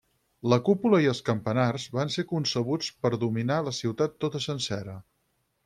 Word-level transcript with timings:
La 0.53 0.57
cúpula 0.69 1.01
i 1.03 1.09
els 1.11 1.19
campanars 1.27 1.85
van 1.99 2.13
ser 2.15 2.25
concebuts 2.33 2.89
per 3.05 3.13
dominar 3.27 3.61
la 3.69 3.77
ciutat 3.83 4.17
tota 4.27 4.43
sencera. 4.51 5.01